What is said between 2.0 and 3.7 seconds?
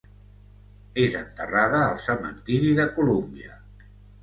cementiri de Columbia.